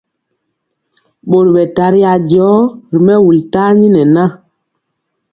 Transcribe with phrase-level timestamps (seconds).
[1.29, 2.47] Ɓori ɓɛ tari ajɔ
[2.91, 4.23] ri mɛwul tani nɛ na.